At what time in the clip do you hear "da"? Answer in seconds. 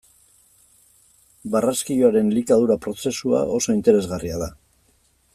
4.45-4.49